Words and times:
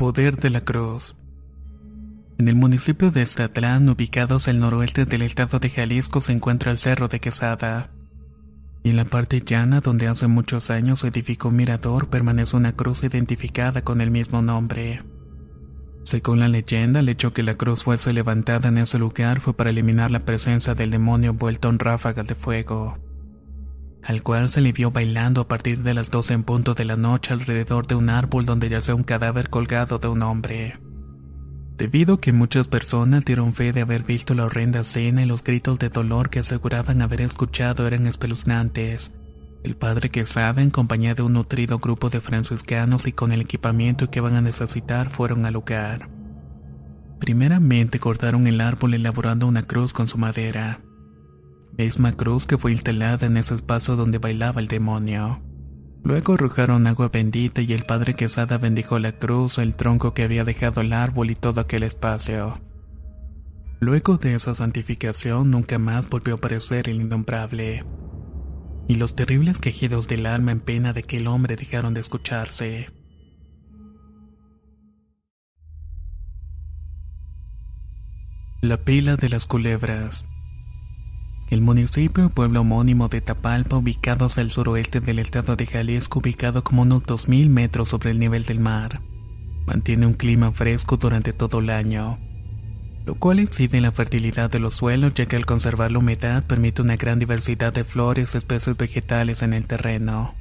Poder 0.00 0.38
de 0.38 0.48
la 0.48 0.62
cruz. 0.62 1.14
En 2.38 2.48
el 2.48 2.54
municipio 2.54 3.10
de 3.10 3.20
Estatlán, 3.20 3.86
ubicados 3.86 4.48
al 4.48 4.58
noroeste 4.58 5.04
del 5.04 5.20
estado 5.20 5.58
de 5.58 5.68
Jalisco, 5.68 6.22
se 6.22 6.32
encuentra 6.32 6.70
el 6.70 6.78
Cerro 6.78 7.08
de 7.08 7.20
Quesada. 7.20 7.90
Y 8.82 8.88
en 8.88 8.96
la 8.96 9.04
parte 9.04 9.42
llana, 9.44 9.82
donde 9.82 10.08
hace 10.08 10.26
muchos 10.26 10.70
años 10.70 11.00
se 11.00 11.08
edificó 11.08 11.48
un 11.48 11.56
mirador, 11.56 12.08
permanece 12.08 12.56
una 12.56 12.72
cruz 12.72 13.04
identificada 13.04 13.82
con 13.82 14.00
el 14.00 14.10
mismo 14.10 14.40
nombre. 14.40 15.02
Según 16.02 16.40
la 16.40 16.48
leyenda, 16.48 17.00
el 17.00 17.10
hecho 17.10 17.34
que 17.34 17.42
la 17.42 17.56
cruz 17.56 17.84
fuese 17.84 18.14
levantada 18.14 18.70
en 18.70 18.78
ese 18.78 18.98
lugar 18.98 19.40
fue 19.40 19.52
para 19.52 19.68
eliminar 19.68 20.10
la 20.10 20.20
presencia 20.20 20.72
del 20.72 20.92
demonio 20.92 21.32
envuelto 21.32 21.68
en 21.68 21.78
ráfagas 21.78 22.26
de 22.26 22.34
fuego 22.34 22.96
al 24.02 24.22
cual 24.22 24.48
se 24.48 24.60
le 24.60 24.72
vio 24.72 24.90
bailando 24.90 25.42
a 25.42 25.48
partir 25.48 25.82
de 25.82 25.94
las 25.94 26.10
12 26.10 26.34
en 26.34 26.42
punto 26.44 26.74
de 26.74 26.84
la 26.84 26.96
noche 26.96 27.32
alrededor 27.32 27.86
de 27.86 27.94
un 27.94 28.10
árbol 28.10 28.46
donde 28.46 28.68
yacía 28.68 28.94
un 28.94 29.02
cadáver 29.02 29.50
colgado 29.50 29.98
de 29.98 30.08
un 30.08 30.22
hombre. 30.22 30.78
Debido 31.76 32.14
a 32.14 32.20
que 32.20 32.32
muchas 32.32 32.68
personas 32.68 33.24
dieron 33.24 33.54
fe 33.54 33.72
de 33.72 33.80
haber 33.82 34.02
visto 34.02 34.34
la 34.34 34.44
horrenda 34.44 34.80
escena 34.80 35.22
y 35.22 35.26
los 35.26 35.42
gritos 35.42 35.78
de 35.78 35.88
dolor 35.88 36.28
que 36.28 36.40
aseguraban 36.40 37.02
haber 37.02 37.22
escuchado 37.22 37.86
eran 37.86 38.06
espeluznantes, 38.06 39.12
el 39.62 39.76
padre 39.76 40.10
Quesada, 40.10 40.62
en 40.62 40.70
compañía 40.70 41.14
de 41.14 41.22
un 41.22 41.34
nutrido 41.34 41.78
grupo 41.78 42.08
de 42.08 42.20
franciscanos 42.20 43.06
y 43.06 43.12
con 43.12 43.32
el 43.32 43.42
equipamiento 43.42 44.10
que 44.10 44.20
van 44.20 44.34
a 44.34 44.40
necesitar, 44.40 45.10
fueron 45.10 45.44
al 45.44 45.54
lugar. 45.54 46.08
Primeramente 47.18 47.98
cortaron 47.98 48.46
el 48.46 48.62
árbol 48.62 48.94
elaborando 48.94 49.46
una 49.46 49.62
cruz 49.62 49.92
con 49.92 50.08
su 50.08 50.16
madera 50.16 50.80
misma 51.84 52.12
cruz 52.12 52.46
que 52.46 52.58
fue 52.58 52.72
instalada 52.72 53.26
en 53.26 53.36
ese 53.38 53.54
espacio 53.54 53.96
donde 53.96 54.18
bailaba 54.18 54.60
el 54.60 54.68
demonio. 54.68 55.42
Luego 56.04 56.34
arrojaron 56.34 56.86
agua 56.86 57.08
bendita 57.08 57.62
y 57.62 57.72
el 57.72 57.84
padre 57.84 58.14
Quesada 58.14 58.58
bendijo 58.58 58.98
la 58.98 59.12
cruz, 59.12 59.58
el 59.58 59.74
tronco 59.76 60.12
que 60.12 60.22
había 60.22 60.44
dejado 60.44 60.82
el 60.82 60.92
árbol 60.92 61.30
y 61.30 61.34
todo 61.34 61.60
aquel 61.60 61.82
espacio. 61.82 62.60
Luego 63.80 64.18
de 64.18 64.34
esa 64.34 64.54
santificación 64.54 65.50
nunca 65.50 65.78
más 65.78 66.08
volvió 66.10 66.34
a 66.34 66.36
aparecer 66.36 66.90
el 66.90 67.00
innombrable. 67.00 67.82
Y 68.86 68.96
los 68.96 69.16
terribles 69.16 69.58
quejidos 69.58 70.06
del 70.06 70.26
alma 70.26 70.52
en 70.52 70.60
pena 70.60 70.92
de 70.92 71.00
aquel 71.00 71.26
hombre 71.26 71.56
dejaron 71.56 71.94
de 71.94 72.00
escucharse. 72.00 72.88
La 78.60 78.84
pila 78.84 79.16
de 79.16 79.30
las 79.30 79.46
culebras. 79.46 80.24
El 81.50 81.62
municipio 81.62 82.26
y 82.26 82.28
pueblo 82.28 82.60
homónimo 82.60 83.08
de 83.08 83.20
Tapalpa, 83.20 83.76
ubicados 83.76 84.38
al 84.38 84.50
suroeste 84.50 85.00
del 85.00 85.18
estado 85.18 85.56
de 85.56 85.66
Jalisco, 85.66 86.20
ubicado 86.20 86.62
como 86.62 86.82
unos 86.82 87.02
2.000 87.02 87.48
metros 87.48 87.88
sobre 87.88 88.12
el 88.12 88.20
nivel 88.20 88.44
del 88.44 88.60
mar, 88.60 89.00
mantiene 89.66 90.06
un 90.06 90.14
clima 90.14 90.52
fresco 90.52 90.96
durante 90.96 91.32
todo 91.32 91.58
el 91.58 91.70
año, 91.70 92.20
lo 93.04 93.16
cual 93.16 93.40
incide 93.40 93.78
en 93.78 93.82
la 93.82 93.90
fertilidad 93.90 94.48
de 94.48 94.60
los 94.60 94.74
suelos 94.74 95.12
ya 95.14 95.26
que 95.26 95.34
al 95.34 95.44
conservar 95.44 95.90
la 95.90 95.98
humedad 95.98 96.44
permite 96.44 96.82
una 96.82 96.94
gran 96.94 97.18
diversidad 97.18 97.72
de 97.72 97.82
flores 97.82 98.34
y 98.34 98.38
especies 98.38 98.76
vegetales 98.76 99.42
en 99.42 99.52
el 99.52 99.66
terreno. 99.66 100.36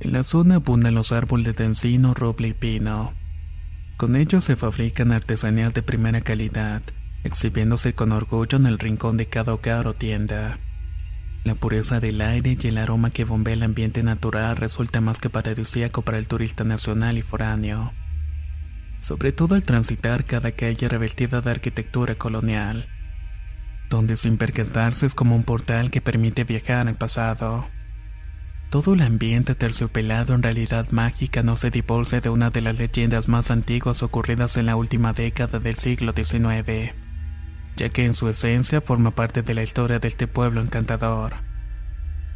En 0.00 0.12
la 0.14 0.24
zona 0.24 0.56
abundan 0.56 0.96
los 0.96 1.12
árboles 1.12 1.54
de 1.54 1.64
encino, 1.64 2.12
roble 2.14 2.48
y 2.48 2.54
pino. 2.54 3.14
Con 3.96 4.16
ellos 4.16 4.42
se 4.42 4.56
fabrican 4.56 5.12
artesanías 5.12 5.74
de 5.74 5.82
primera 5.84 6.20
calidad, 6.22 6.82
exhibiéndose 7.28 7.94
con 7.94 8.12
orgullo 8.12 8.58
en 8.58 8.66
el 8.66 8.78
rincón 8.78 9.16
de 9.16 9.26
cada 9.26 9.54
hogar 9.54 9.86
o 9.86 9.94
tienda. 9.94 10.58
La 11.44 11.54
pureza 11.54 12.00
del 12.00 12.20
aire 12.20 12.56
y 12.60 12.66
el 12.66 12.78
aroma 12.78 13.10
que 13.10 13.24
bombea 13.24 13.54
el 13.54 13.62
ambiente 13.62 14.02
natural 14.02 14.56
resulta 14.56 15.00
más 15.00 15.18
que 15.18 15.30
paradisíaco 15.30 16.02
para 16.02 16.18
el 16.18 16.26
turista 16.26 16.64
nacional 16.64 17.16
y 17.16 17.22
foráneo. 17.22 17.92
Sobre 19.00 19.32
todo 19.32 19.54
al 19.54 19.62
transitar 19.62 20.24
cada 20.24 20.52
calle 20.52 20.88
revestida 20.88 21.40
de 21.40 21.50
arquitectura 21.50 22.16
colonial, 22.16 22.88
donde 23.88 24.16
sin 24.16 24.36
percatarse 24.36 25.06
es 25.06 25.14
como 25.14 25.36
un 25.36 25.44
portal 25.44 25.90
que 25.90 26.00
permite 26.00 26.44
viajar 26.44 26.88
al 26.88 26.96
pasado. 26.96 27.68
Todo 28.70 28.94
el 28.94 29.02
ambiente 29.02 29.54
terciopelado 29.54 30.34
en 30.34 30.42
realidad 30.42 30.90
mágica 30.90 31.42
no 31.42 31.56
se 31.56 31.70
divorcia 31.70 32.20
de 32.20 32.28
una 32.28 32.50
de 32.50 32.60
las 32.60 32.78
leyendas 32.78 33.28
más 33.28 33.50
antiguas 33.50 34.02
ocurridas 34.02 34.56
en 34.56 34.66
la 34.66 34.76
última 34.76 35.12
década 35.12 35.58
del 35.58 35.76
siglo 35.76 36.12
XIX 36.12 37.07
ya 37.76 37.88
que 37.88 38.04
en 38.04 38.14
su 38.14 38.28
esencia 38.28 38.80
forma 38.80 39.10
parte 39.10 39.42
de 39.42 39.54
la 39.54 39.62
historia 39.62 39.98
de 39.98 40.08
este 40.08 40.26
pueblo 40.26 40.60
encantador. 40.60 41.48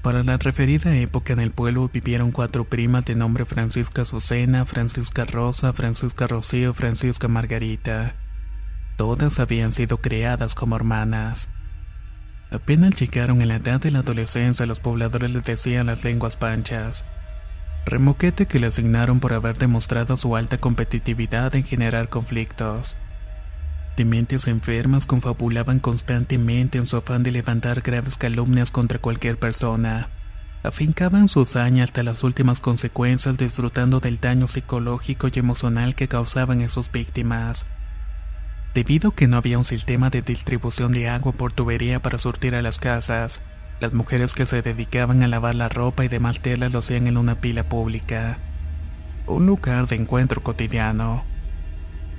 Para 0.02 0.24
la 0.24 0.36
referida 0.36 0.96
época 0.96 1.32
en 1.32 1.38
el 1.38 1.52
pueblo 1.52 1.88
vivieron 1.92 2.32
cuatro 2.32 2.64
primas 2.64 3.04
de 3.04 3.14
nombre 3.14 3.44
Francisca 3.44 4.02
Azucena, 4.02 4.64
Francisca 4.64 5.24
Rosa, 5.24 5.72
Francisca 5.72 6.26
Rocío 6.26 6.74
Francisca 6.74 7.28
Margarita. 7.28 8.16
Todas 8.96 9.38
habían 9.38 9.72
sido 9.72 9.98
creadas 9.98 10.56
como 10.56 10.74
hermanas. 10.74 11.48
Apenas 12.50 12.96
llegaron 13.00 13.42
en 13.42 13.48
la 13.48 13.56
edad 13.56 13.80
de 13.80 13.92
la 13.92 14.00
adolescencia, 14.00 14.66
los 14.66 14.80
pobladores 14.80 15.30
les 15.30 15.44
decían 15.44 15.86
las 15.86 16.04
lenguas 16.04 16.36
panchas. 16.36 17.06
Remoquete 17.86 18.46
que 18.46 18.60
le 18.60 18.66
asignaron 18.66 19.20
por 19.20 19.32
haber 19.32 19.56
demostrado 19.56 20.16
su 20.16 20.36
alta 20.36 20.58
competitividad 20.58 21.54
en 21.54 21.64
generar 21.64 22.08
conflictos. 22.08 22.96
Dementes 23.96 24.48
enfermas 24.48 25.04
confabulaban 25.04 25.78
constantemente 25.78 26.78
en 26.78 26.86
su 26.86 26.96
afán 26.96 27.22
de 27.22 27.30
levantar 27.30 27.82
graves 27.82 28.16
calumnias 28.16 28.70
contra 28.70 28.98
cualquier 28.98 29.38
persona. 29.38 30.08
Afincaban 30.62 31.28
su 31.28 31.42
hazaña 31.42 31.84
hasta 31.84 32.02
las 32.02 32.24
últimas 32.24 32.60
consecuencias 32.60 33.36
disfrutando 33.36 34.00
del 34.00 34.18
daño 34.18 34.46
psicológico 34.46 35.28
y 35.28 35.38
emocional 35.38 35.94
que 35.94 36.08
causaban 36.08 36.62
a 36.62 36.68
sus 36.68 36.90
víctimas. 36.90 37.66
Debido 38.72 39.10
a 39.10 39.14
que 39.14 39.26
no 39.26 39.36
había 39.36 39.58
un 39.58 39.66
sistema 39.66 40.08
de 40.08 40.22
distribución 40.22 40.92
de 40.92 41.10
agua 41.10 41.32
por 41.32 41.52
tubería 41.52 42.00
para 42.00 42.18
surtir 42.18 42.54
a 42.54 42.62
las 42.62 42.78
casas, 42.78 43.42
las 43.80 43.92
mujeres 43.92 44.34
que 44.34 44.46
se 44.46 44.62
dedicaban 44.62 45.22
a 45.22 45.28
lavar 45.28 45.54
la 45.54 45.68
ropa 45.68 46.04
y 46.04 46.08
demás 46.08 46.40
telas 46.40 46.72
lo 46.72 46.78
hacían 46.78 47.08
en 47.08 47.18
una 47.18 47.40
pila 47.40 47.68
pública. 47.68 48.38
Un 49.26 49.44
lugar 49.44 49.86
de 49.88 49.96
encuentro 49.96 50.42
cotidiano. 50.42 51.24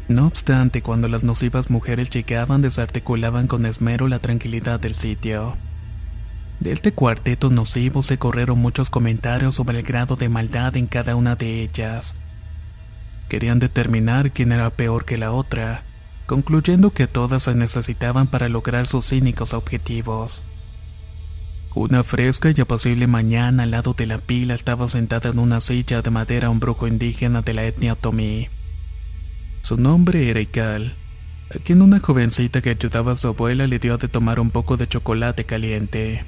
No 0.07 0.27
obstante, 0.27 0.81
cuando 0.81 1.07
las 1.07 1.23
nocivas 1.23 1.69
mujeres 1.69 2.09
llegaban, 2.09 2.61
desarticulaban 2.61 3.47
con 3.47 3.65
esmero 3.65 4.07
la 4.07 4.19
tranquilidad 4.19 4.79
del 4.79 4.95
sitio. 4.95 5.55
De 6.59 6.71
este 6.71 6.91
cuarteto 6.93 7.49
nocivo 7.49 8.03
se 8.03 8.17
corrieron 8.17 8.59
muchos 8.59 8.89
comentarios 8.89 9.55
sobre 9.55 9.79
el 9.79 9.85
grado 9.85 10.15
de 10.15 10.29
maldad 10.29 10.75
en 10.77 10.87
cada 10.87 11.15
una 11.15 11.35
de 11.35 11.61
ellas. 11.61 12.15
Querían 13.29 13.59
determinar 13.59 14.31
quién 14.31 14.51
era 14.51 14.69
peor 14.69 15.05
que 15.05 15.17
la 15.17 15.31
otra, 15.31 15.83
concluyendo 16.25 16.91
que 16.91 17.07
todas 17.07 17.43
se 17.43 17.55
necesitaban 17.55 18.27
para 18.27 18.49
lograr 18.49 18.87
sus 18.87 19.07
cínicos 19.07 19.53
objetivos. 19.53 20.43
Una 21.75 22.03
fresca 22.03 22.51
y 22.55 22.61
apacible 22.61 23.07
mañana 23.07 23.63
al 23.63 23.71
lado 23.71 23.93
de 23.93 24.05
la 24.05 24.19
pila 24.19 24.53
estaba 24.53 24.87
sentada 24.87 25.29
en 25.29 25.39
una 25.39 25.59
silla 25.59 26.01
de 26.01 26.11
madera 26.11 26.49
un 26.49 26.59
brujo 26.59 26.87
indígena 26.87 27.41
de 27.41 27.53
la 27.53 27.63
etnia 27.63 27.95
Tomí. 27.95 28.49
Su 29.63 29.77
nombre 29.77 30.29
era 30.29 30.41
Ikal, 30.41 30.93
a 31.49 31.57
quien 31.57 31.81
una 31.81 32.01
jovencita 32.01 32.61
que 32.61 32.71
ayudaba 32.71 33.13
a 33.13 33.15
su 33.15 33.29
abuela 33.29 33.65
le 33.65 33.79
dio 33.79 33.97
de 33.97 34.09
tomar 34.09 34.41
un 34.41 34.51
poco 34.51 34.75
de 34.75 34.89
chocolate 34.89 35.45
caliente. 35.45 36.25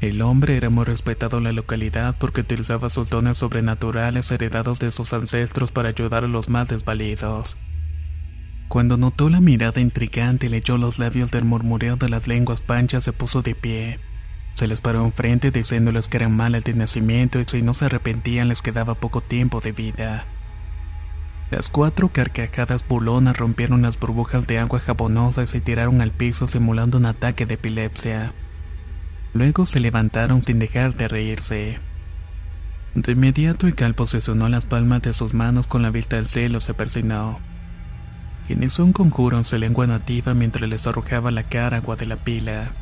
El 0.00 0.22
hombre 0.22 0.56
era 0.56 0.70
muy 0.70 0.84
respetado 0.84 1.38
en 1.38 1.44
la 1.44 1.52
localidad 1.52 2.14
porque 2.20 2.42
utilizaba 2.42 2.88
sus 2.88 3.10
dones 3.10 3.38
sobrenaturales 3.38 4.30
heredados 4.30 4.78
de 4.78 4.92
sus 4.92 5.12
ancestros 5.12 5.72
para 5.72 5.88
ayudar 5.88 6.22
a 6.22 6.28
los 6.28 6.48
más 6.48 6.68
desvalidos. 6.68 7.58
Cuando 8.68 8.96
notó 8.96 9.28
la 9.28 9.40
mirada 9.40 9.80
intrigante 9.80 10.46
y 10.46 10.50
leyó 10.50 10.78
los 10.78 11.00
labios 11.00 11.32
del 11.32 11.44
murmureo 11.44 11.96
de 11.96 12.10
las 12.10 12.28
lenguas 12.28 12.62
panchas, 12.62 13.02
se 13.02 13.12
puso 13.12 13.42
de 13.42 13.56
pie. 13.56 13.98
Se 14.54 14.68
les 14.68 14.80
paró 14.80 15.04
enfrente 15.04 15.50
diciéndoles 15.50 16.06
que 16.06 16.18
eran 16.18 16.36
malas 16.36 16.62
de 16.62 16.74
nacimiento 16.74 17.40
y 17.40 17.44
si 17.44 17.60
no 17.60 17.74
se 17.74 17.86
arrepentían 17.86 18.48
les 18.48 18.62
quedaba 18.62 18.94
poco 18.94 19.20
tiempo 19.20 19.58
de 19.60 19.72
vida. 19.72 20.26
Las 21.50 21.68
cuatro 21.68 22.10
carcajadas 22.10 22.86
bulonas 22.86 23.36
rompieron 23.36 23.82
las 23.82 23.98
burbujas 23.98 24.46
de 24.46 24.60
agua 24.60 24.78
jabonosa 24.78 25.42
y 25.42 25.46
se 25.48 25.60
tiraron 25.60 26.00
al 26.00 26.12
piso 26.12 26.46
simulando 26.46 26.98
un 26.98 27.06
ataque 27.06 27.44
de 27.44 27.54
epilepsia. 27.54 28.32
Luego 29.34 29.66
se 29.66 29.80
levantaron 29.80 30.44
sin 30.44 30.60
dejar 30.60 30.94
de 30.94 31.08
reírse. 31.08 31.78
De 32.94 33.12
inmediato 33.12 33.66
Ical 33.66 33.94
posesionó 33.94 34.48
las 34.48 34.64
palmas 34.64 35.02
de 35.02 35.12
sus 35.12 35.34
manos 35.34 35.66
con 35.66 35.82
la 35.82 35.90
vista 35.90 36.18
al 36.18 36.26
cielo 36.26 36.60
se 36.60 36.72
persignó. 36.72 37.40
Inició 38.48 38.84
un 38.84 38.92
conjuro 38.92 39.36
en 39.36 39.44
su 39.44 39.58
lengua 39.58 39.88
nativa 39.88 40.34
mientras 40.34 40.68
les 40.68 40.86
arrojaba 40.86 41.32
la 41.32 41.44
cara 41.44 41.78
agua 41.78 41.96
de 41.96 42.06
la 42.06 42.16
pila. 42.16 42.72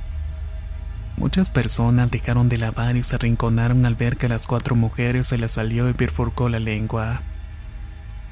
Muchas 1.17 1.49
personas 1.49 2.11
dejaron 2.11 2.51
de 2.51 2.59
lavar 2.59 2.97
y 2.97 3.03
se 3.03 3.15
arrinconaron 3.15 3.87
al 3.87 3.95
ver 3.95 4.19
que 4.19 4.27
a 4.27 4.29
las 4.29 4.47
cuatro 4.47 4.77
mujeres 4.77 5.27
se 5.27 5.39
les 5.39 5.53
salió 5.53 5.89
y 5.89 5.95
bifurcó 5.95 6.51
la 6.51 6.59
lengua. 6.59 7.23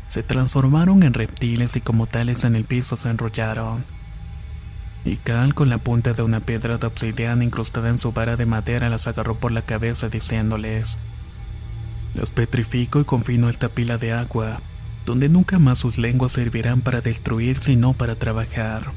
Se 0.09 0.23
transformaron 0.23 1.03
en 1.03 1.15
reptiles 1.15 1.77
y 1.77 1.81
como 1.81 2.07
tales 2.07 2.45
en 2.45 2.57
el 2.57 2.65
piso 2.65 2.97
se 2.97 3.11
enrollaron 3.11 3.85
y 5.07 5.17
Cal 5.19 5.55
con 5.55 5.69
la 5.69 5.79
punta 5.79 6.13
de 6.15 6.23
una 6.23 6.41
piedra 6.41 6.79
de 6.79 6.87
obsidiana 6.87 7.45
incrustada 7.45 7.89
en 7.89 7.99
su 7.99 8.11
vara 8.13 8.37
de 8.37 8.45
madera 8.45 8.89
las 8.89 9.07
agarró 9.07 9.39
por 9.39 9.53
la 9.53 9.63
cabeza 9.63 10.09
diciéndoles 10.09 10.99
Los 12.15 12.33
petrifico 12.33 13.01
y 13.01 13.05
confino 13.05 13.49
esta 13.49 13.69
pila 13.69 13.99
de 13.99 14.13
agua, 14.13 14.61
donde 15.05 15.29
nunca 15.29 15.61
más 15.61 15.79
sus 15.79 15.97
lenguas 15.97 16.33
servirán 16.33 16.81
para 16.81 17.01
destruir 17.01 17.61
sino 17.61 17.93
para 17.93 18.17
trabajar. 18.17 18.93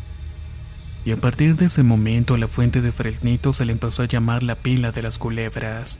Y 1.05 1.12
a 1.12 1.17
partir 1.17 1.55
de 1.55 1.67
ese 1.67 1.83
momento 1.83 2.38
la 2.38 2.47
fuente 2.47 2.81
de 2.81 2.91
Fresnito 2.91 3.53
se 3.53 3.65
le 3.65 3.71
empezó 3.71 4.01
a 4.01 4.07
llamar 4.07 4.41
la 4.41 4.55
pila 4.55 4.91
de 4.91 5.03
las 5.03 5.19
culebras. 5.19 6.00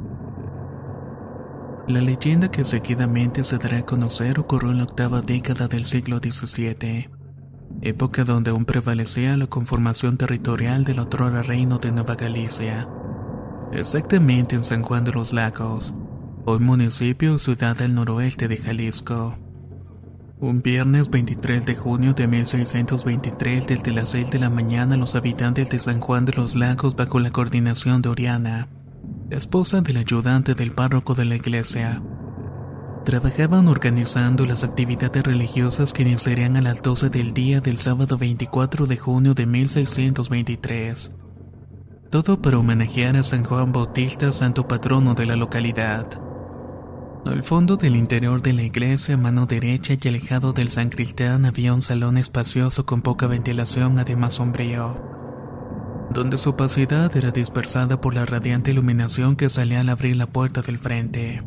La 1.87 1.99
leyenda 1.99 2.51
que 2.51 2.63
seguidamente 2.63 3.43
se 3.43 3.57
dará 3.57 3.79
a 3.79 3.85
conocer 3.85 4.39
ocurrió 4.39 4.71
en 4.71 4.77
la 4.77 4.83
octava 4.83 5.21
década 5.21 5.67
del 5.67 5.85
siglo 5.85 6.19
XVII, 6.19 7.09
época 7.81 8.23
donde 8.23 8.51
aún 8.51 8.65
prevalecía 8.65 9.35
la 9.35 9.47
conformación 9.47 10.15
territorial 10.15 10.83
del 10.83 10.99
otrora 10.99 11.41
reino 11.41 11.79
de 11.79 11.91
Nueva 11.91 12.15
Galicia, 12.15 12.87
exactamente 13.71 14.55
en 14.55 14.63
San 14.63 14.83
Juan 14.83 15.03
de 15.03 15.11
los 15.11 15.33
Lagos, 15.33 15.93
hoy 16.45 16.59
municipio 16.59 17.33
o 17.33 17.39
ciudad 17.39 17.75
del 17.75 17.95
noroeste 17.95 18.47
de 18.47 18.57
Jalisco. 18.57 19.37
Un 20.39 20.61
viernes 20.61 21.09
23 21.09 21.65
de 21.65 21.75
junio 21.75 22.13
de 22.13 22.27
1623, 22.27 23.67
desde 23.67 23.91
las 23.91 24.09
6 24.09 24.31
de 24.31 24.39
la 24.39 24.49
mañana, 24.49 24.97
los 24.97 25.15
habitantes 25.15 25.69
de 25.69 25.79
San 25.79 25.99
Juan 25.99 26.25
de 26.25 26.33
los 26.33 26.55
Lagos, 26.55 26.95
bajo 26.95 27.19
la 27.19 27.31
coordinación 27.31 28.01
de 28.01 28.09
Oriana, 28.09 28.67
esposa 29.31 29.81
del 29.81 29.97
ayudante 29.97 30.53
del 30.55 30.71
párroco 30.71 31.15
de 31.15 31.25
la 31.25 31.35
iglesia, 31.35 32.01
trabajaban 33.05 33.67
organizando 33.67 34.45
las 34.45 34.63
actividades 34.63 35.23
religiosas 35.23 35.93
que 35.93 36.03
iniciarían 36.03 36.57
a 36.57 36.61
las 36.61 36.81
12 36.81 37.09
del 37.09 37.33
día 37.33 37.61
del 37.61 37.77
sábado 37.77 38.17
24 38.17 38.85
de 38.85 38.97
junio 38.97 39.33
de 39.33 39.45
1623. 39.45 41.11
Todo 42.09 42.41
para 42.41 42.57
homenajear 42.57 43.15
a 43.15 43.23
San 43.23 43.45
Juan 43.45 43.71
Bautista, 43.71 44.33
santo 44.33 44.67
patrono 44.67 45.13
de 45.13 45.25
la 45.25 45.37
localidad. 45.37 46.07
Al 47.25 47.43
fondo 47.43 47.77
del 47.77 47.95
interior 47.95 48.41
de 48.41 48.51
la 48.51 48.63
iglesia, 48.63 49.15
a 49.15 49.17
mano 49.17 49.45
derecha 49.45 49.93
y 49.93 50.07
alejado 50.07 50.51
del 50.51 50.71
sancristán, 50.71 51.45
había 51.45 51.73
un 51.73 51.81
salón 51.81 52.17
espacioso 52.17 52.85
con 52.85 53.01
poca 53.01 53.27
ventilación, 53.27 53.97
además 53.97 54.33
sombrío, 54.33 55.20
donde 56.13 56.37
su 56.37 56.51
opacidad 56.51 57.15
era 57.15 57.31
dispersada 57.31 58.01
por 58.01 58.13
la 58.13 58.25
radiante 58.25 58.71
iluminación 58.71 59.35
que 59.35 59.49
salía 59.49 59.81
al 59.81 59.89
abrir 59.89 60.15
la 60.15 60.27
puerta 60.27 60.61
del 60.61 60.79
frente. 60.79 61.43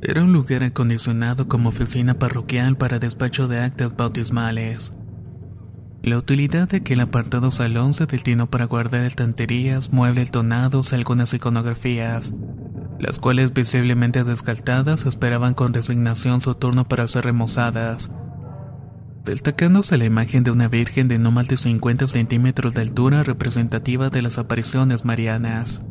Era 0.00 0.22
un 0.22 0.32
lugar 0.32 0.64
acondicionado 0.64 1.48
como 1.48 1.68
oficina 1.68 2.14
parroquial 2.14 2.76
para 2.76 2.98
despacho 2.98 3.48
de 3.48 3.60
actas 3.60 3.96
bautismales. 3.96 4.92
La 6.02 6.18
utilidad 6.18 6.68
de 6.68 6.78
aquel 6.78 7.00
apartado 7.00 7.52
salón 7.52 7.94
se 7.94 8.06
destinó 8.06 8.50
para 8.50 8.64
guardar 8.64 9.04
estanterías, 9.04 9.92
muebles 9.92 10.32
tonados 10.32 10.92
y 10.92 10.96
algunas 10.96 11.32
iconografías, 11.32 12.32
las 12.98 13.20
cuales 13.20 13.52
visiblemente 13.52 14.24
descartadas 14.24 15.06
esperaban 15.06 15.54
con 15.54 15.72
resignación 15.72 16.40
su 16.40 16.54
turno 16.56 16.88
para 16.88 17.06
ser 17.06 17.24
remozadas, 17.24 18.10
destacándose 19.24 19.98
la 19.98 20.04
imagen 20.04 20.42
de 20.42 20.50
una 20.50 20.68
virgen 20.68 21.08
de 21.08 21.18
no 21.18 21.30
más 21.30 21.48
de 21.48 21.56
50 21.56 22.08
centímetros 22.08 22.74
de 22.74 22.82
altura 22.82 23.22
representativa 23.22 24.10
de 24.10 24.22
las 24.22 24.38
apariciones 24.38 25.04
marianas. 25.04 25.82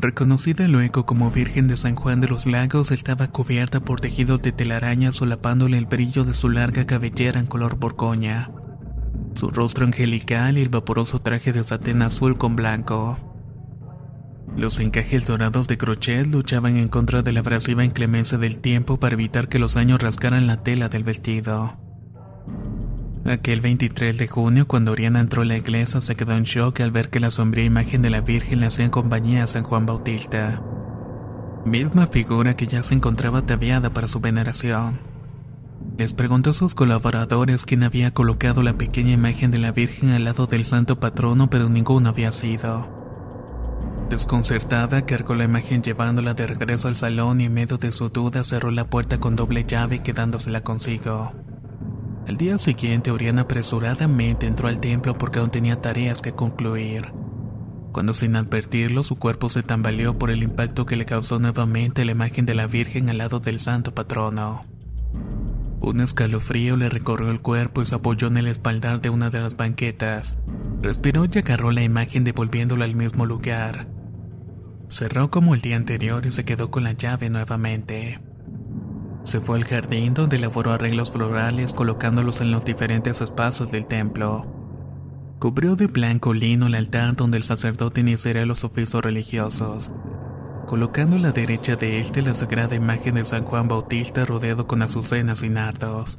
Reconocida 0.00 0.68
luego 0.68 1.06
como 1.06 1.30
Virgen 1.30 1.66
de 1.66 1.76
San 1.76 1.96
Juan 1.96 2.20
de 2.20 2.28
los 2.28 2.46
Lagos, 2.46 2.92
estaba 2.92 3.28
cubierta 3.28 3.80
por 3.80 4.00
tejidos 4.00 4.42
de 4.42 4.52
telaraña 4.52 5.10
solapándole 5.10 5.76
el 5.76 5.86
brillo 5.86 6.24
de 6.24 6.34
su 6.34 6.50
larga 6.50 6.86
cabellera 6.86 7.40
en 7.40 7.46
color 7.46 7.78
borgoña, 7.78 8.52
su 9.34 9.50
rostro 9.50 9.86
angelical 9.86 10.56
y 10.56 10.62
el 10.62 10.68
vaporoso 10.68 11.20
traje 11.20 11.52
de 11.52 11.64
satén 11.64 12.02
azul 12.02 12.38
con 12.38 12.54
blanco. 12.54 13.18
Los 14.56 14.78
encajes 14.78 15.26
dorados 15.26 15.66
de 15.66 15.78
crochet 15.78 16.26
luchaban 16.26 16.76
en 16.76 16.88
contra 16.88 17.22
de 17.22 17.32
la 17.32 17.40
abrasiva 17.40 17.84
inclemencia 17.84 18.38
del 18.38 18.58
tiempo 18.58 19.00
para 19.00 19.14
evitar 19.14 19.48
que 19.48 19.58
los 19.58 19.76
años 19.76 20.00
rascaran 20.00 20.46
la 20.46 20.62
tela 20.62 20.88
del 20.88 21.04
vestido. 21.04 21.87
Aquel 23.28 23.60
23 23.60 24.16
de 24.16 24.26
junio, 24.26 24.66
cuando 24.66 24.90
Oriana 24.92 25.20
entró 25.20 25.42
a 25.42 25.44
la 25.44 25.58
iglesia, 25.58 26.00
se 26.00 26.16
quedó 26.16 26.32
en 26.32 26.44
shock 26.44 26.80
al 26.80 26.90
ver 26.90 27.10
que 27.10 27.20
la 27.20 27.30
sombría 27.30 27.66
imagen 27.66 28.00
de 28.00 28.08
la 28.08 28.22
Virgen 28.22 28.60
le 28.60 28.66
hacía 28.66 28.90
compañía 28.90 29.44
a 29.44 29.46
San 29.46 29.64
Juan 29.64 29.84
Bautista. 29.84 30.62
Misma 31.66 32.06
figura 32.06 32.56
que 32.56 32.66
ya 32.66 32.82
se 32.82 32.94
encontraba 32.94 33.40
ataviada 33.40 33.90
para 33.90 34.08
su 34.08 34.20
veneración. 34.20 35.00
Les 35.98 36.14
preguntó 36.14 36.50
a 36.50 36.54
sus 36.54 36.74
colaboradores 36.74 37.66
quién 37.66 37.82
había 37.82 38.14
colocado 38.14 38.62
la 38.62 38.72
pequeña 38.72 39.12
imagen 39.12 39.50
de 39.50 39.58
la 39.58 39.72
Virgen 39.72 40.08
al 40.08 40.24
lado 40.24 40.46
del 40.46 40.64
santo 40.64 40.98
patrono, 40.98 41.50
pero 41.50 41.68
ninguno 41.68 42.08
había 42.08 42.32
sido. 42.32 42.88
Desconcertada, 44.08 45.04
cargó 45.04 45.34
la 45.34 45.44
imagen 45.44 45.82
llevándola 45.82 46.32
de 46.32 46.46
regreso 46.46 46.88
al 46.88 46.96
salón 46.96 47.42
y 47.42 47.44
en 47.44 47.52
medio 47.52 47.76
de 47.76 47.92
su 47.92 48.08
duda 48.08 48.42
cerró 48.42 48.70
la 48.70 48.86
puerta 48.86 49.20
con 49.20 49.36
doble 49.36 49.64
llave 49.64 50.02
quedándosela 50.02 50.62
consigo. 50.62 51.34
Al 52.28 52.36
día 52.36 52.58
siguiente, 52.58 53.10
Oriana 53.10 53.42
apresuradamente 53.42 54.46
entró 54.46 54.68
al 54.68 54.80
templo 54.80 55.16
porque 55.16 55.38
aún 55.38 55.50
tenía 55.50 55.80
tareas 55.80 56.20
que 56.20 56.32
concluir. 56.32 57.10
Cuando 57.90 58.12
sin 58.12 58.36
advertirlo 58.36 59.02
su 59.02 59.16
cuerpo 59.16 59.48
se 59.48 59.62
tambaleó 59.62 60.18
por 60.18 60.30
el 60.30 60.42
impacto 60.42 60.84
que 60.84 60.96
le 60.96 61.06
causó 61.06 61.38
nuevamente 61.38 62.04
la 62.04 62.12
imagen 62.12 62.44
de 62.44 62.54
la 62.54 62.66
Virgen 62.66 63.08
al 63.08 63.16
lado 63.16 63.40
del 63.40 63.58
santo 63.58 63.94
patrono. 63.94 64.66
Un 65.80 66.02
escalofrío 66.02 66.76
le 66.76 66.90
recorrió 66.90 67.30
el 67.30 67.40
cuerpo 67.40 67.80
y 67.80 67.86
se 67.86 67.94
apoyó 67.94 68.28
en 68.28 68.36
el 68.36 68.48
espaldar 68.48 69.00
de 69.00 69.08
una 69.08 69.30
de 69.30 69.40
las 69.40 69.56
banquetas. 69.56 70.38
Respiró 70.82 71.24
y 71.24 71.38
agarró 71.38 71.70
la 71.70 71.82
imagen 71.82 72.24
devolviéndola 72.24 72.84
al 72.84 72.94
mismo 72.94 73.24
lugar. 73.24 73.88
Cerró 74.88 75.30
como 75.30 75.54
el 75.54 75.62
día 75.62 75.76
anterior 75.76 76.26
y 76.26 76.30
se 76.30 76.44
quedó 76.44 76.70
con 76.70 76.84
la 76.84 76.92
llave 76.92 77.30
nuevamente. 77.30 78.20
Se 79.28 79.42
fue 79.42 79.58
al 79.58 79.64
jardín 79.64 80.14
donde 80.14 80.36
elaboró 80.36 80.72
arreglos 80.72 81.10
florales 81.10 81.74
colocándolos 81.74 82.40
en 82.40 82.50
los 82.50 82.64
diferentes 82.64 83.20
espacios 83.20 83.70
del 83.70 83.84
templo. 83.84 84.46
Cubrió 85.38 85.76
de 85.76 85.86
blanco 85.86 86.32
lino 86.32 86.66
el 86.66 86.74
altar 86.74 87.14
donde 87.14 87.36
el 87.36 87.44
sacerdote 87.44 88.00
iniciaría 88.00 88.46
los 88.46 88.64
oficios 88.64 89.04
religiosos, 89.04 89.90
colocando 90.66 91.16
a 91.16 91.18
la 91.18 91.32
derecha 91.32 91.76
de 91.76 92.00
este 92.00 92.22
la 92.22 92.32
sagrada 92.32 92.74
imagen 92.74 93.16
de 93.16 93.26
San 93.26 93.44
Juan 93.44 93.68
Bautista 93.68 94.24
rodeado 94.24 94.66
con 94.66 94.80
azucenas 94.80 95.42
y 95.42 95.50
nardos. 95.50 96.18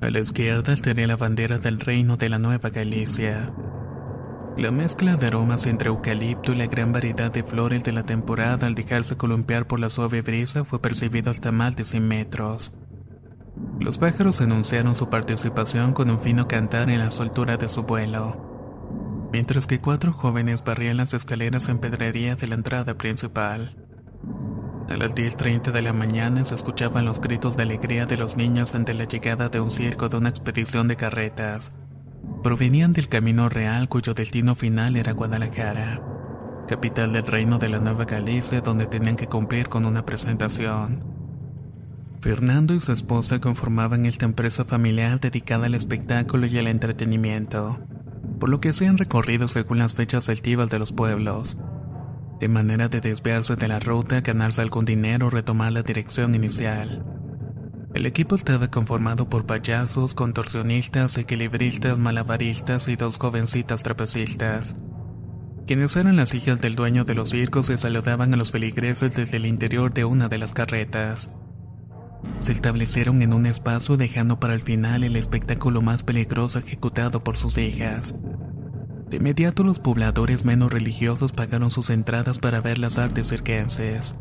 A 0.00 0.08
la 0.08 0.20
izquierda 0.20 0.76
tenía 0.76 1.08
la 1.08 1.16
bandera 1.16 1.58
del 1.58 1.80
reino 1.80 2.16
de 2.16 2.28
la 2.28 2.38
Nueva 2.38 2.70
Galicia. 2.70 3.52
La 4.56 4.70
mezcla 4.70 5.16
de 5.16 5.26
aromas 5.26 5.66
entre 5.66 5.88
eucalipto 5.88 6.52
y 6.52 6.54
la 6.54 6.68
gran 6.68 6.92
variedad 6.92 7.32
de 7.32 7.42
flores 7.42 7.82
de 7.82 7.90
la 7.90 8.04
temporada 8.04 8.68
al 8.68 8.76
dejarse 8.76 9.16
columpiar 9.16 9.66
por 9.66 9.80
la 9.80 9.90
suave 9.90 10.22
brisa 10.22 10.64
fue 10.64 10.80
percibido 10.80 11.32
hasta 11.32 11.50
más 11.50 11.74
de 11.74 11.84
100 11.84 12.06
metros. 12.06 12.72
Los 13.80 13.98
pájaros 13.98 14.40
anunciaron 14.40 14.94
su 14.94 15.10
participación 15.10 15.92
con 15.92 16.08
un 16.08 16.20
fino 16.20 16.46
cantar 16.46 16.88
en 16.88 17.00
la 17.00 17.10
soltura 17.10 17.56
de 17.56 17.66
su 17.66 17.82
vuelo, 17.82 19.28
mientras 19.32 19.66
que 19.66 19.80
cuatro 19.80 20.12
jóvenes 20.12 20.62
barrían 20.62 20.98
las 20.98 21.14
escaleras 21.14 21.68
en 21.68 21.78
pedrería 21.78 22.36
de 22.36 22.46
la 22.46 22.54
entrada 22.54 22.94
principal. 22.94 23.76
A 24.88 24.96
las 24.96 25.16
10.30 25.16 25.72
de 25.72 25.82
la 25.82 25.92
mañana 25.92 26.44
se 26.44 26.54
escuchaban 26.54 27.04
los 27.04 27.20
gritos 27.20 27.56
de 27.56 27.64
alegría 27.64 28.06
de 28.06 28.18
los 28.18 28.36
niños 28.36 28.76
ante 28.76 28.94
la 28.94 29.04
llegada 29.04 29.48
de 29.48 29.58
un 29.58 29.72
circo 29.72 30.08
de 30.08 30.16
una 30.16 30.28
expedición 30.28 30.86
de 30.86 30.94
carretas 30.94 31.72
provenían 32.44 32.92
del 32.92 33.08
camino 33.08 33.48
real 33.48 33.88
cuyo 33.88 34.12
destino 34.12 34.54
final 34.54 34.96
era 34.96 35.12
Guadalajara, 35.12 36.02
capital 36.68 37.10
del 37.14 37.26
reino 37.26 37.58
de 37.58 37.70
la 37.70 37.78
Nueva 37.78 38.04
Galicia 38.04 38.60
donde 38.60 38.86
tenían 38.86 39.16
que 39.16 39.28
cumplir 39.28 39.70
con 39.70 39.86
una 39.86 40.04
presentación. 40.04 41.02
Fernando 42.20 42.74
y 42.74 42.82
su 42.82 42.92
esposa 42.92 43.40
conformaban 43.40 44.04
esta 44.04 44.26
empresa 44.26 44.66
familiar 44.66 45.20
dedicada 45.20 45.66
al 45.66 45.74
espectáculo 45.74 46.44
y 46.44 46.58
al 46.58 46.66
entretenimiento, 46.66 47.80
por 48.38 48.50
lo 48.50 48.60
que 48.60 48.68
hacían 48.68 48.98
recorridos 48.98 49.52
según 49.52 49.78
las 49.78 49.94
fechas 49.94 50.26
festivas 50.26 50.68
de 50.68 50.78
los 50.78 50.92
pueblos, 50.92 51.56
de 52.40 52.48
manera 52.48 52.90
de 52.90 53.00
desviarse 53.00 53.56
de 53.56 53.68
la 53.68 53.80
ruta, 53.80 54.20
ganarse 54.20 54.60
algún 54.60 54.84
dinero 54.84 55.28
o 55.28 55.30
retomar 55.30 55.72
la 55.72 55.82
dirección 55.82 56.34
inicial. 56.34 57.06
El 57.94 58.06
equipo 58.06 58.34
estaba 58.34 58.72
conformado 58.72 59.28
por 59.28 59.46
payasos, 59.46 60.16
contorsionistas, 60.16 61.16
equilibristas, 61.16 61.96
malabaristas 61.96 62.88
y 62.88 62.96
dos 62.96 63.18
jovencitas 63.18 63.84
trapecistas, 63.84 64.74
quienes 65.64 65.94
eran 65.94 66.16
las 66.16 66.34
hijas 66.34 66.60
del 66.60 66.74
dueño 66.74 67.04
de 67.04 67.14
los 67.14 67.30
circos 67.30 67.70
y 67.70 67.78
saludaban 67.78 68.34
a 68.34 68.36
los 68.36 68.50
feligreses 68.50 69.14
desde 69.14 69.36
el 69.36 69.46
interior 69.46 69.94
de 69.94 70.04
una 70.04 70.28
de 70.28 70.38
las 70.38 70.52
carretas. 70.52 71.30
Se 72.40 72.50
establecieron 72.50 73.22
en 73.22 73.32
un 73.32 73.46
espacio 73.46 73.96
dejando 73.96 74.40
para 74.40 74.54
el 74.54 74.60
final 74.60 75.04
el 75.04 75.14
espectáculo 75.14 75.80
más 75.80 76.02
peligroso 76.02 76.58
ejecutado 76.58 77.22
por 77.22 77.36
sus 77.36 77.58
hijas. 77.58 78.16
De 79.08 79.18
inmediato 79.18 79.62
los 79.62 79.78
pobladores 79.78 80.44
menos 80.44 80.72
religiosos 80.72 81.32
pagaron 81.32 81.70
sus 81.70 81.90
entradas 81.90 82.40
para 82.40 82.60
ver 82.60 82.78
las 82.78 82.98
artes 82.98 83.28
circenses 83.28 84.16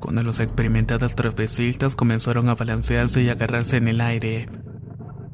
cuando 0.00 0.22
los 0.22 0.40
experimentados 0.40 1.14
trapecistas 1.14 1.94
comenzaron 1.94 2.48
a 2.48 2.54
balancearse 2.54 3.22
y 3.22 3.28
agarrarse 3.28 3.76
en 3.76 3.88
el 3.88 4.00
aire. 4.00 4.46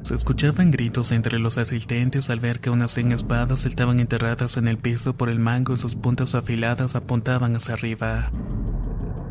Se 0.03 0.13
escuchaban 0.13 0.71
gritos 0.71 1.11
entre 1.11 1.39
los 1.39 1.57
asistentes 1.57 2.29
al 2.29 2.39
ver 2.39 2.59
que 2.59 2.69
unas 2.69 2.91
100 2.91 3.13
espadas 3.13 3.65
estaban 3.65 3.99
enterradas 3.99 4.57
en 4.57 4.67
el 4.67 4.77
piso 4.77 5.17
por 5.17 5.29
el 5.29 5.39
mango 5.39 5.73
y 5.73 5.77
sus 5.77 5.95
puntas 5.95 6.35
afiladas 6.35 6.95
apuntaban 6.95 7.55
hacia 7.55 7.73
arriba. 7.73 8.31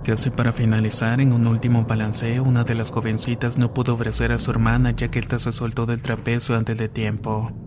Casi 0.04 0.30
para 0.30 0.52
finalizar, 0.52 1.20
en 1.20 1.32
un 1.32 1.46
último 1.46 1.84
balanceo, 1.84 2.44
una 2.44 2.64
de 2.64 2.74
las 2.74 2.90
jovencitas 2.90 3.58
no 3.58 3.72
pudo 3.74 3.94
ofrecer 3.94 4.32
a 4.32 4.38
su 4.38 4.50
hermana 4.50 4.92
ya 4.92 5.08
que 5.08 5.18
ésta 5.18 5.38
se 5.38 5.52
soltó 5.52 5.86
del 5.86 6.02
trapecio 6.02 6.56
antes 6.56 6.78
de 6.78 6.88
tiempo 6.88 7.65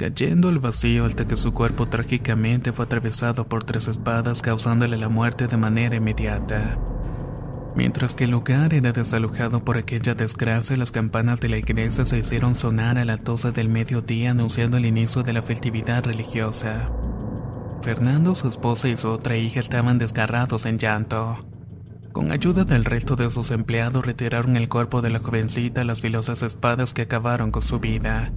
cayendo 0.00 0.48
al 0.48 0.58
vacío 0.60 1.04
hasta 1.04 1.26
que 1.26 1.36
su 1.36 1.52
cuerpo 1.52 1.86
trágicamente 1.86 2.72
fue 2.72 2.86
atravesado 2.86 3.46
por 3.46 3.64
tres 3.64 3.86
espadas 3.86 4.40
causándole 4.40 4.96
la 4.96 5.10
muerte 5.10 5.46
de 5.46 5.58
manera 5.58 5.96
inmediata. 5.96 6.78
Mientras 7.76 8.14
que 8.14 8.24
el 8.24 8.30
lugar 8.30 8.72
era 8.72 8.92
desalojado 8.92 9.62
por 9.62 9.76
aquella 9.76 10.14
desgracia, 10.14 10.78
las 10.78 10.90
campanas 10.90 11.40
de 11.40 11.50
la 11.50 11.58
iglesia 11.58 12.06
se 12.06 12.18
hicieron 12.18 12.54
sonar 12.54 12.96
a 12.96 13.04
las 13.04 13.22
12 13.22 13.52
del 13.52 13.68
mediodía 13.68 14.30
anunciando 14.30 14.78
el 14.78 14.86
inicio 14.86 15.22
de 15.22 15.34
la 15.34 15.42
festividad 15.42 16.02
religiosa. 16.02 16.90
Fernando, 17.82 18.34
su 18.34 18.48
esposa 18.48 18.88
y 18.88 18.96
su 18.96 19.08
otra 19.08 19.36
hija 19.36 19.60
estaban 19.60 19.98
desgarrados 19.98 20.64
en 20.64 20.78
llanto. 20.78 21.36
Con 22.12 22.32
ayuda 22.32 22.64
del 22.64 22.86
resto 22.86 23.16
de 23.16 23.28
sus 23.28 23.50
empleados 23.50 24.06
retiraron 24.06 24.56
el 24.56 24.70
cuerpo 24.70 25.02
de 25.02 25.10
la 25.10 25.18
jovencita 25.18 25.84
las 25.84 26.00
filosas 26.00 26.42
espadas 26.42 26.94
que 26.94 27.02
acabaron 27.02 27.50
con 27.50 27.60
su 27.60 27.80
vida. 27.80 28.32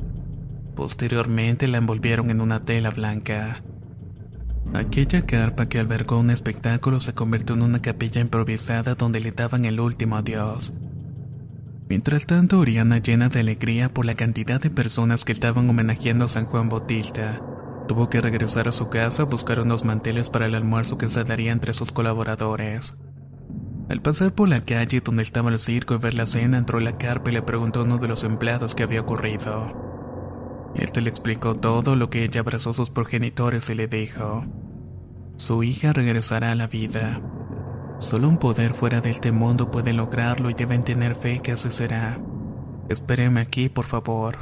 Posteriormente 0.76 1.68
la 1.68 1.78
envolvieron 1.78 2.30
en 2.32 2.42
una 2.42 2.66
tela 2.66 2.90
blanca. 2.90 3.64
Aquella 4.74 5.26
carpa 5.26 5.68
que 5.68 5.80
albergó 5.80 6.20
un 6.20 6.32
espectáculo 6.32 7.00
se 7.00 7.14
convirtió 7.14 7.56
en 7.56 7.62
una 7.62 7.82
capilla 7.82 8.22
improvisada 8.22 8.96
donde 8.96 9.20
le 9.20 9.32
daban 9.32 9.66
el 9.66 9.80
último 9.80 10.16
adiós. 10.16 10.74
Mientras 11.90 12.26
tanto, 12.26 12.60
Oriana, 12.60 12.98
llena 12.98 13.30
de 13.30 13.42
alegría 13.42 13.94
por 13.94 14.06
la 14.06 14.16
cantidad 14.16 14.60
de 14.60 14.72
personas 14.72 15.24
que 15.24 15.32
estaban 15.32 15.70
homenajeando 15.70 16.26
a 16.26 16.30
San 16.30 16.46
Juan 16.46 16.70
Bautista, 16.70 17.40
tuvo 17.88 18.10
que 18.10 18.22
regresar 18.22 18.68
a 18.68 18.72
su 18.72 18.90
casa 18.90 19.24
a 19.24 19.26
buscar 19.26 19.60
unos 19.60 19.86
manteles 19.86 20.32
para 20.32 20.48
el 20.48 20.56
almuerzo 20.56 20.98
que 20.98 21.10
se 21.10 21.24
daría 21.24 21.52
entre 21.52 21.76
sus 21.76 21.92
colaboradores. 21.92 22.96
Al 23.90 24.02
pasar 24.02 24.34
por 24.34 24.50
la 24.50 24.62
calle 24.62 25.02
donde 25.02 25.22
estaba 25.22 25.52
el 25.52 25.60
circo 25.60 25.94
y 25.94 25.98
ver 25.98 26.16
la 26.16 26.26
cena, 26.26 26.58
entró 26.58 26.80
la 26.80 26.98
carpa 26.98 27.30
y 27.30 27.34
le 27.34 27.42
preguntó 27.44 27.82
a 27.82 27.84
uno 27.84 28.00
de 28.00 28.08
los 28.08 28.24
empleados 28.24 28.74
qué 28.74 28.84
había 28.84 29.02
ocurrido. 29.02 29.93
Este 30.76 31.02
le 31.02 31.10
explicó 31.10 31.56
todo 31.56 31.96
lo 31.96 32.10
que 32.10 32.24
ella 32.24 32.42
abrazó 32.42 32.72
a 32.72 32.74
sus 32.74 32.90
progenitores 32.90 33.70
y 33.70 33.76
le 33.76 33.88
dijo, 33.88 34.46
su 35.38 35.64
hija 35.64 35.94
regresará 35.94 36.52
a 36.52 36.56
la 36.56 36.68
vida. 36.68 37.22
Solo 38.00 38.28
un 38.28 38.38
poder 38.38 38.74
fuera 38.74 39.02
de 39.02 39.10
este 39.10 39.32
mundo 39.32 39.72
puede 39.72 39.94
lograrlo 39.94 40.50
y 40.50 40.54
deben 40.54 40.84
tener 40.84 41.16
fe 41.16 41.40
que 41.40 41.54
así 41.54 41.72
será. 41.72 42.20
Espéreme 42.90 43.42
aquí, 43.42 43.70
por 43.70 43.86
favor. 43.86 44.38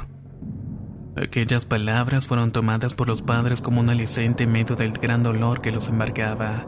Aquellas 1.16 1.64
palabras 1.66 2.26
fueron 2.26 2.52
tomadas 2.52 2.94
por 2.94 3.08
los 3.08 3.22
padres 3.22 3.60
como 3.60 3.80
un 3.80 3.90
alicente 3.90 4.44
en 4.44 4.52
medio 4.52 4.76
del 4.76 4.92
gran 4.92 5.22
dolor 5.22 5.60
que 5.60 5.70
los 5.70 5.88
embargaba. 5.88 6.64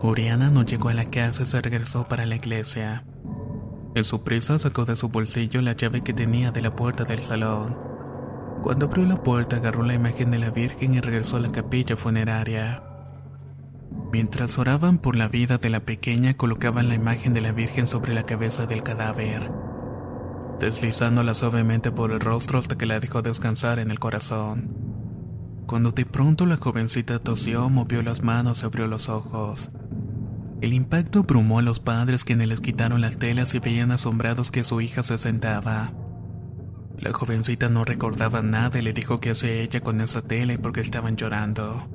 Oriana 0.00 0.50
no 0.50 0.62
llegó 0.62 0.88
a 0.88 0.94
la 0.94 1.06
casa 1.06 1.42
y 1.42 1.46
se 1.46 1.60
regresó 1.60 2.08
para 2.08 2.24
la 2.24 2.36
iglesia. 2.36 3.04
En 3.94 4.04
su 4.04 4.22
prisa 4.22 4.58
sacó 4.58 4.84
de 4.84 4.96
su 4.96 5.08
bolsillo 5.08 5.60
la 5.60 5.72
llave 5.72 6.02
que 6.02 6.12
tenía 6.12 6.52
de 6.52 6.62
la 6.62 6.74
puerta 6.74 7.04
del 7.04 7.22
salón. 7.22 7.87
Cuando 8.62 8.86
abrió 8.86 9.06
la 9.06 9.22
puerta 9.22 9.56
agarró 9.56 9.82
la 9.82 9.94
imagen 9.94 10.30
de 10.30 10.38
la 10.38 10.50
Virgen 10.50 10.94
y 10.94 11.00
regresó 11.00 11.36
a 11.36 11.40
la 11.40 11.52
capilla 11.52 11.96
funeraria. 11.96 12.82
Mientras 14.12 14.58
oraban 14.58 14.98
por 14.98 15.16
la 15.16 15.28
vida 15.28 15.58
de 15.58 15.70
la 15.70 15.80
pequeña 15.80 16.34
colocaban 16.34 16.88
la 16.88 16.94
imagen 16.94 17.34
de 17.34 17.40
la 17.40 17.52
Virgen 17.52 17.86
sobre 17.86 18.14
la 18.14 18.22
cabeza 18.22 18.66
del 18.66 18.82
cadáver, 18.82 19.50
deslizándola 20.58 21.34
suavemente 21.34 21.92
por 21.92 22.10
el 22.10 22.20
rostro 22.20 22.58
hasta 22.58 22.76
que 22.76 22.86
la 22.86 23.00
dejó 23.00 23.22
descansar 23.22 23.78
en 23.78 23.90
el 23.90 23.98
corazón. 23.98 24.74
Cuando 25.66 25.92
de 25.92 26.06
pronto 26.06 26.46
la 26.46 26.56
jovencita 26.56 27.18
tosió, 27.18 27.68
movió 27.68 28.02
las 28.02 28.22
manos 28.22 28.62
y 28.62 28.66
abrió 28.66 28.86
los 28.86 29.08
ojos. 29.08 29.70
El 30.60 30.72
impacto 30.72 31.20
abrumó 31.20 31.60
a 31.60 31.62
los 31.62 31.78
padres 31.78 32.24
quienes 32.24 32.48
les 32.48 32.60
quitaron 32.60 33.00
las 33.00 33.18
telas 33.18 33.54
y 33.54 33.60
veían 33.60 33.92
asombrados 33.92 34.50
que 34.50 34.64
su 34.64 34.80
hija 34.80 35.02
se 35.02 35.18
sentaba. 35.18 35.92
La 37.00 37.12
jovencita 37.12 37.68
no 37.68 37.84
recordaba 37.84 38.42
nada 38.42 38.78
y 38.78 38.82
le 38.82 38.92
dijo 38.92 39.20
que 39.20 39.30
hacía 39.30 39.52
ella 39.52 39.80
con 39.80 40.00
esa 40.00 40.22
tela 40.22 40.54
y 40.54 40.58
porque 40.58 40.80
estaban 40.80 41.16
llorando. 41.16 41.88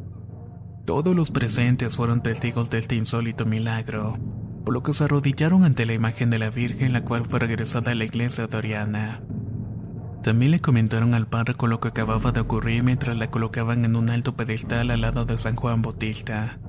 Todos 0.86 1.16
los 1.16 1.32
presentes 1.32 1.98
fueron 1.98 2.24
testigos 2.24 2.70
de 2.70 2.78
este 2.78 2.96
insólito 2.96 3.46
milagro, 3.46 4.18
por 4.64 4.74
lo 4.74 4.82
que 4.82 4.94
se 4.94 5.04
arrodillaron 5.04 5.66
ante 5.66 5.86
la 5.86 5.94
imagen 5.94 6.30
de 6.30 6.40
la 6.40 6.50
Virgen, 6.50 6.94
la 6.94 7.04
cual 7.04 7.26
fue 7.26 7.40
regresada 7.40 7.92
a 7.92 7.96
la 7.96 8.06
iglesia 8.06 8.48
de 8.48 8.58
Oriana. 8.58 9.22
También 10.24 10.52
le 10.52 10.62
comentaron 10.62 11.14
al 11.14 11.28
párroco 11.28 11.68
lo 11.68 11.82
que 11.82 11.90
acababa 11.90 12.32
de 12.32 12.40
ocurrir 12.40 12.82
mientras 12.84 13.18
la 13.18 13.30
colocaban 13.30 13.84
en 13.84 13.98
un 13.98 14.10
alto 14.10 14.38
pedestal 14.38 14.90
al 14.90 15.02
lado 15.02 15.26
de 15.26 15.38
San 15.38 15.58
Juan 15.58 15.82
Bautista. 15.82 16.60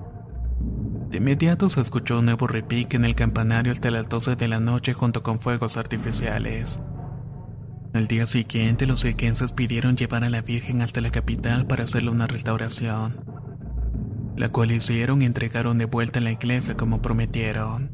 De 1.08 1.18
inmediato 1.18 1.70
se 1.70 1.80
escuchó 1.80 2.18
un 2.18 2.24
nuevo 2.24 2.48
repique 2.48 2.96
en 2.96 3.04
el 3.04 3.14
campanario 3.14 3.70
hasta 3.70 3.92
las 3.92 4.08
12 4.08 4.34
de 4.34 4.48
la 4.48 4.58
noche 4.58 4.92
junto 4.92 5.22
con 5.22 5.38
fuegos 5.38 5.76
artificiales. 5.76 6.80
Al 7.94 8.08
día 8.08 8.26
siguiente 8.26 8.88
los 8.88 9.02
sequenses 9.02 9.52
pidieron 9.52 9.96
llevar 9.96 10.24
a 10.24 10.28
la 10.28 10.42
Virgen 10.42 10.82
hasta 10.82 11.00
la 11.00 11.10
capital 11.10 11.64
para 11.68 11.84
hacerle 11.84 12.10
una 12.10 12.26
restauración, 12.26 13.24
la 14.36 14.48
cual 14.48 14.72
hicieron 14.72 15.22
y 15.22 15.26
entregaron 15.26 15.78
de 15.78 15.84
vuelta 15.84 16.18
a 16.18 16.22
la 16.22 16.32
iglesia 16.32 16.76
como 16.76 17.00
prometieron. 17.00 17.93